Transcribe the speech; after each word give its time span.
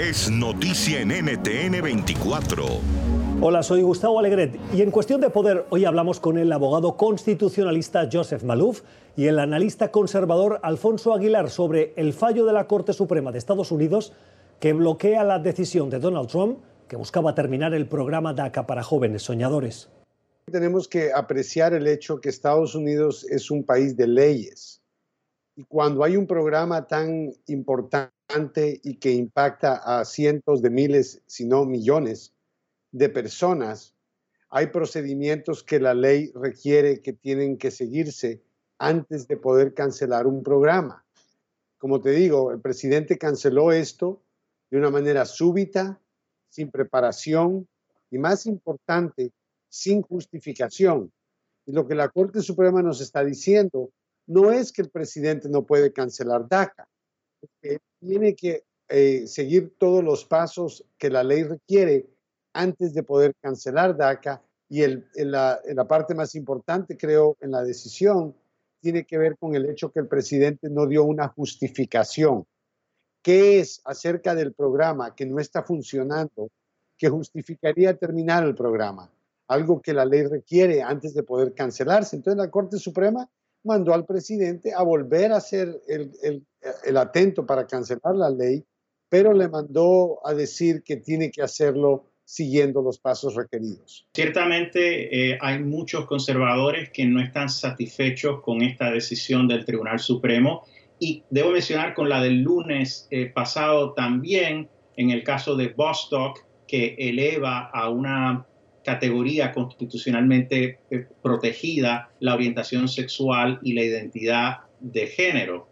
Es 0.00 0.30
noticia 0.30 1.02
en 1.02 1.08
NTN 1.08 1.82
24. 1.82 2.64
Hola, 3.42 3.62
soy 3.62 3.82
Gustavo 3.82 4.18
Alegret 4.18 4.58
y 4.72 4.80
en 4.80 4.90
cuestión 4.90 5.20
de 5.20 5.28
poder 5.28 5.66
hoy 5.68 5.84
hablamos 5.84 6.20
con 6.20 6.38
el 6.38 6.50
abogado 6.52 6.96
constitucionalista 6.96 8.08
Joseph 8.10 8.42
Malouf 8.42 8.80
y 9.14 9.26
el 9.26 9.38
analista 9.38 9.90
conservador 9.90 10.58
Alfonso 10.62 11.12
Aguilar 11.12 11.50
sobre 11.50 11.92
el 11.96 12.14
fallo 12.14 12.46
de 12.46 12.54
la 12.54 12.66
Corte 12.66 12.94
Suprema 12.94 13.30
de 13.30 13.36
Estados 13.36 13.72
Unidos 13.72 14.14
que 14.58 14.72
bloquea 14.72 15.22
la 15.22 15.38
decisión 15.38 15.90
de 15.90 15.98
Donald 15.98 16.30
Trump 16.30 16.60
que 16.88 16.96
buscaba 16.96 17.34
terminar 17.34 17.74
el 17.74 17.86
programa 17.86 18.32
DACA 18.32 18.66
para 18.66 18.82
jóvenes 18.82 19.20
soñadores. 19.24 19.90
Tenemos 20.50 20.88
que 20.88 21.12
apreciar 21.12 21.74
el 21.74 21.86
hecho 21.86 22.22
que 22.22 22.30
Estados 22.30 22.74
Unidos 22.74 23.26
es 23.28 23.50
un 23.50 23.64
país 23.64 23.98
de 23.98 24.06
leyes 24.06 24.80
y 25.56 25.64
cuando 25.64 26.02
hay 26.04 26.16
un 26.16 26.26
programa 26.26 26.86
tan 26.86 27.34
importante 27.48 28.14
y 28.82 28.96
que 28.96 29.12
impacta 29.12 29.74
a 29.74 30.04
cientos 30.04 30.62
de 30.62 30.70
miles, 30.70 31.22
si 31.26 31.46
no 31.46 31.64
millones 31.64 32.32
de 32.92 33.08
personas, 33.08 33.94
hay 34.50 34.68
procedimientos 34.68 35.64
que 35.64 35.80
la 35.80 35.94
ley 35.94 36.30
requiere 36.34 37.02
que 37.02 37.12
tienen 37.12 37.56
que 37.56 37.70
seguirse 37.70 38.42
antes 38.78 39.26
de 39.26 39.36
poder 39.36 39.74
cancelar 39.74 40.26
un 40.26 40.42
programa. 40.42 41.04
Como 41.78 42.00
te 42.00 42.10
digo, 42.10 42.52
el 42.52 42.60
presidente 42.60 43.18
canceló 43.18 43.72
esto 43.72 44.22
de 44.70 44.78
una 44.78 44.90
manera 44.90 45.24
súbita, 45.24 46.00
sin 46.48 46.70
preparación 46.70 47.66
y 48.10 48.18
más 48.18 48.46
importante, 48.46 49.32
sin 49.68 50.02
justificación. 50.02 51.12
Y 51.66 51.72
lo 51.72 51.86
que 51.86 51.94
la 51.94 52.08
Corte 52.08 52.42
Suprema 52.42 52.82
nos 52.82 53.00
está 53.00 53.24
diciendo 53.24 53.90
no 54.26 54.52
es 54.52 54.72
que 54.72 54.82
el 54.82 54.90
presidente 54.90 55.48
no 55.48 55.64
puede 55.64 55.92
cancelar 55.92 56.48
DACA, 56.48 56.88
tiene 58.00 58.34
que 58.34 58.64
eh, 58.88 59.26
seguir 59.26 59.74
todos 59.78 60.02
los 60.02 60.24
pasos 60.24 60.84
que 60.98 61.10
la 61.10 61.22
ley 61.22 61.44
requiere 61.44 62.06
antes 62.52 62.94
de 62.94 63.02
poder 63.02 63.34
cancelar 63.40 63.96
DACA. 63.96 64.42
Y 64.68 64.82
el, 64.82 65.06
la, 65.14 65.60
la 65.64 65.84
parte 65.86 66.14
más 66.14 66.34
importante, 66.34 66.96
creo, 66.96 67.36
en 67.40 67.50
la 67.50 67.62
decisión, 67.62 68.34
tiene 68.80 69.04
que 69.04 69.18
ver 69.18 69.36
con 69.36 69.54
el 69.54 69.68
hecho 69.68 69.92
que 69.92 70.00
el 70.00 70.08
presidente 70.08 70.68
no 70.70 70.86
dio 70.86 71.04
una 71.04 71.28
justificación. 71.28 72.46
¿Qué 73.22 73.60
es 73.60 73.82
acerca 73.84 74.34
del 74.34 74.54
programa 74.54 75.14
que 75.14 75.26
no 75.26 75.38
está 75.38 75.62
funcionando 75.62 76.50
que 76.96 77.08
justificaría 77.08 77.96
terminar 77.96 78.44
el 78.44 78.54
programa? 78.54 79.10
Algo 79.48 79.82
que 79.82 79.92
la 79.92 80.04
ley 80.04 80.22
requiere 80.22 80.82
antes 80.82 81.14
de 81.14 81.22
poder 81.22 81.52
cancelarse. 81.52 82.16
Entonces 82.16 82.38
la 82.38 82.50
Corte 82.50 82.78
Suprema 82.78 83.28
mandó 83.64 83.94
al 83.94 84.06
presidente 84.06 84.72
a 84.74 84.82
volver 84.82 85.32
a 85.32 85.36
hacer 85.36 85.80
el, 85.88 86.12
el, 86.22 86.46
el, 86.84 86.96
atento 86.96 87.46
para 87.46 87.66
cancelar 87.66 88.14
la 88.14 88.30
ley, 88.30 88.64
pero 89.08 89.32
le 89.32 89.48
mandó 89.48 90.20
a 90.26 90.34
decir 90.34 90.82
que 90.82 90.96
tiene 90.96 91.30
que 91.30 91.42
hacerlo 91.42 92.10
siguiendo 92.24 92.80
los 92.80 92.98
pasos 92.98 93.34
requeridos. 93.34 94.06
Ciertamente 94.14 95.32
eh, 95.32 95.38
hay 95.40 95.58
muchos 95.58 96.06
conservadores 96.06 96.90
que 96.90 97.04
no 97.04 97.20
están 97.20 97.48
satisfechos 97.48 98.40
con 98.42 98.62
esta 98.62 98.90
decisión 98.90 99.48
del 99.48 99.64
Tribunal 99.64 99.98
Supremo 99.98 100.64
y 101.00 101.24
debo 101.30 101.50
mencionar 101.50 101.94
con 101.94 102.08
la 102.08 102.22
del 102.22 102.42
lunes 102.42 103.08
eh, 103.10 103.26
pasado 103.26 103.94
también, 103.94 104.68
en 104.96 105.10
el 105.10 105.24
caso 105.24 105.56
de 105.56 105.68
Bostock, 105.68 106.44
que 106.68 106.94
eleva 106.98 107.68
a 107.68 107.88
una 107.90 108.46
categoría 108.84 109.52
constitucionalmente 109.52 110.78
eh, 110.90 111.06
protegida 111.22 112.10
la 112.20 112.34
orientación 112.34 112.88
sexual 112.88 113.58
y 113.62 113.74
la 113.74 113.82
identidad 113.82 114.58
de 114.80 115.06
género. 115.06 115.68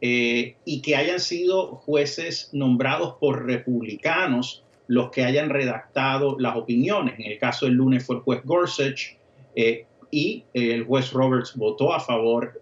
Eh, 0.00 0.56
y 0.64 0.82
que 0.82 0.96
hayan 0.96 1.20
sido 1.20 1.76
jueces 1.76 2.50
nombrados 2.52 3.14
por 3.20 3.46
republicanos 3.46 4.64
los 4.88 5.10
que 5.10 5.22
hayan 5.24 5.48
redactado 5.48 6.36
las 6.40 6.56
opiniones. 6.56 7.14
En 7.18 7.30
el 7.30 7.38
caso 7.38 7.66
del 7.66 7.76
lunes 7.76 8.04
fue 8.04 8.16
el 8.16 8.22
juez 8.22 8.40
Gorsuch 8.44 9.16
eh, 9.54 9.86
y 10.10 10.44
el 10.52 10.84
juez 10.84 11.12
Roberts 11.12 11.56
votó 11.56 11.94
a 11.94 12.00
favor, 12.00 12.60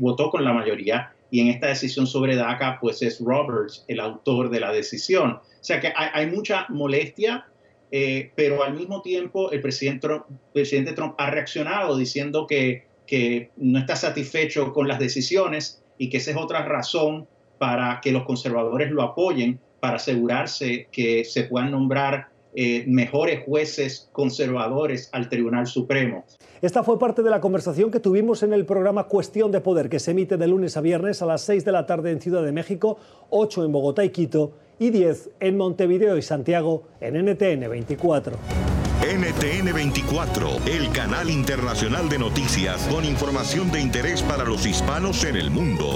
votó 0.00 0.30
con 0.30 0.44
la 0.44 0.52
mayoría 0.52 1.12
y 1.30 1.40
en 1.40 1.48
esta 1.48 1.68
decisión 1.68 2.08
sobre 2.08 2.34
DACA 2.34 2.78
pues 2.80 3.02
es 3.02 3.20
Roberts 3.20 3.84
el 3.86 4.00
autor 4.00 4.50
de 4.50 4.58
la 4.58 4.72
decisión. 4.72 5.32
O 5.34 5.42
sea 5.60 5.78
que 5.78 5.92
hay, 5.94 6.08
hay 6.12 6.26
mucha 6.26 6.66
molestia 6.70 7.46
eh, 7.94 8.32
pero 8.34 8.64
al 8.64 8.72
mismo 8.72 9.02
tiempo 9.02 9.52
el 9.52 9.60
presidente 9.60 10.08
Trump, 10.08 10.24
presidente 10.54 10.94
Trump 10.94 11.14
ha 11.18 11.30
reaccionado 11.30 11.98
diciendo 11.98 12.46
que, 12.46 12.86
que, 13.06 13.50
no 13.58 13.78
está 13.78 13.96
satisfecho 13.96 14.72
con 14.72 14.88
las 14.88 14.98
decisiones 14.98 15.84
y 15.98 16.08
que 16.08 16.16
esa 16.16 16.30
es 16.30 16.38
otra 16.38 16.64
razón 16.64 17.28
para 17.58 18.00
que 18.00 18.10
los 18.10 18.24
conservadores 18.24 18.90
lo 18.90 19.02
apoyen, 19.02 19.60
para 19.78 19.96
asegurarse 19.96 20.88
que 20.90 21.24
se 21.26 21.44
puedan 21.44 21.70
nombrar 21.70 22.30
eh, 22.54 22.84
mejores 22.86 23.44
jueces 23.44 24.08
conservadores 24.12 25.08
al 25.12 25.28
Tribunal 25.28 25.66
Supremo. 25.66 26.24
Esta 26.60 26.84
fue 26.84 26.98
parte 26.98 27.22
de 27.22 27.30
la 27.30 27.40
conversación 27.40 27.90
que 27.90 27.98
tuvimos 27.98 28.42
en 28.42 28.52
el 28.52 28.66
programa 28.66 29.04
Cuestión 29.04 29.50
de 29.50 29.60
Poder, 29.60 29.88
que 29.88 29.98
se 29.98 30.12
emite 30.12 30.36
de 30.36 30.46
lunes 30.46 30.76
a 30.76 30.80
viernes 30.80 31.22
a 31.22 31.26
las 31.26 31.42
6 31.42 31.64
de 31.64 31.72
la 31.72 31.86
tarde 31.86 32.10
en 32.10 32.20
Ciudad 32.20 32.44
de 32.44 32.52
México, 32.52 32.98
8 33.30 33.64
en 33.64 33.72
Bogotá 33.72 34.04
y 34.04 34.10
Quito 34.10 34.52
y 34.78 34.90
10 34.90 35.30
en 35.40 35.56
Montevideo 35.56 36.16
y 36.16 36.22
Santiago 36.22 36.84
en 37.00 37.14
NTN 37.24 37.68
24. 37.68 38.36
NTN 39.02 39.74
24, 39.74 40.48
el 40.66 40.92
canal 40.92 41.28
internacional 41.28 42.08
de 42.08 42.18
noticias 42.18 42.86
con 42.88 43.04
información 43.04 43.72
de 43.72 43.80
interés 43.80 44.22
para 44.22 44.44
los 44.44 44.64
hispanos 44.64 45.24
en 45.24 45.36
el 45.36 45.50
mundo. 45.50 45.88